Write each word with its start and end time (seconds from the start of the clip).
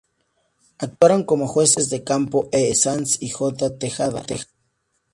Actuaron 0.79 1.23
como 1.23 1.45
jueces 1.47 1.91
de 1.91 2.03
campo 2.03 2.49
E. 2.51 2.73
Sanz 2.73 3.21
y 3.21 3.29
J. 3.29 3.77
Tejada. 3.77 4.25